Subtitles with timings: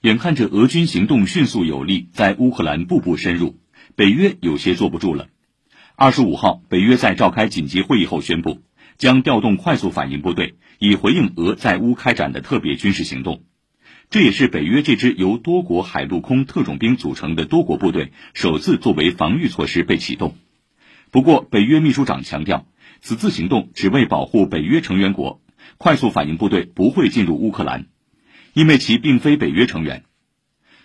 [0.00, 3.58] 眼看着俄军行动迅速有力，在乌克兰步步深入，
[3.96, 5.28] 北约有些坐不住了。
[5.94, 8.62] 二十五号，北约在召开紧急会议后宣布，
[8.96, 13.42] 将调动快速反应部队，以回应俄在乌开展的特别军事行动。
[14.08, 20.34] 这也是北约这支由多国海陆空特种兵组成的多国部队首次作为防御措施被启动。
[21.10, 22.64] 不过，北约秘书长强调，
[23.02, 25.42] 此次行动只为保护北约成员国，
[25.76, 27.88] 快速反应部队不会进入乌克兰，
[28.52, 30.04] 因为其并非北约成员。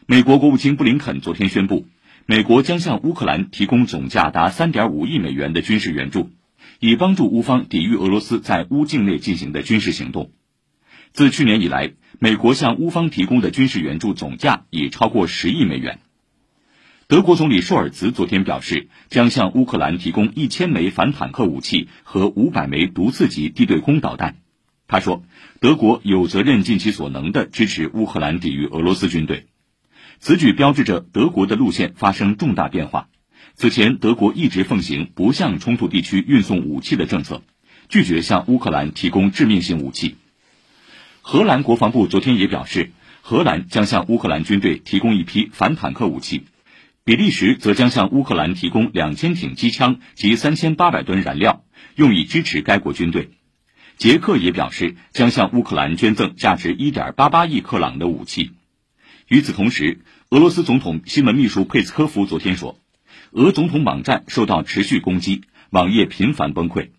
[0.06, 1.88] 美国国务卿布林肯昨天宣布。
[2.28, 6.32] 美国将向乌克兰提供总价达3.5亿美元的军事援助，
[6.80, 10.32] 以帮助乌方抵御俄罗斯在乌境内进行的军事行动。
[11.14, 16.00] 自去年以来，美国向乌方提供的军事援助总价已超过十亿美元。
[17.08, 24.38] 德国总理舒尔茨昨天表示，将向乌克兰提供一千枚反坦克武器和五百枚毒刺级地对空导弹。
[24.88, 25.24] 他说，
[25.60, 29.48] 德国有责任尽其所能地支持乌克兰抵御俄罗斯军队。
[30.20, 33.10] 此举标志着德国的路线发生重大变化。
[33.56, 37.42] 此前，德国一直奉行不向冲突地区运送武器的政策，
[37.90, 40.18] 拒绝向乌克兰提供致命性武器。
[41.22, 46.46] 荷兰国防部昨天也表示，荷兰将向乌克兰军队提供一批反坦克武器，
[47.04, 51.64] 比利时则将向乌克兰提供两千挺机枪及三千八百吨燃料，
[51.96, 53.32] 用以支持该国军队。
[53.98, 58.52] 捷克也表示将向乌克兰捐赠价值一点八八亿克朗的武器。
[59.28, 62.78] 与此同时，俄罗斯总统新闻秘书佩斯科夫昨天说，
[63.32, 66.90] 俄总统网站受到持续攻击，网页频繁崩溃。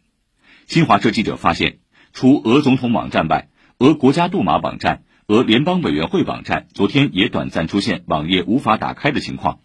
[0.67, 1.79] 新华社记者发现，
[2.13, 9.61] 除俄总统网站外，俄国家杜马网站、俄联邦委员会网站昨天也短暂出现网页无法打开的情况。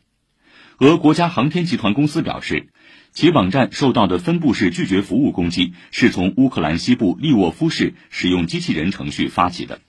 [0.82, 2.70] 俄国家航天集团公司表示，
[3.12, 9.80] 其网站受到的分布式拒绝服务攻击是从乌克兰西部利沃夫市使用机器人程序发起的。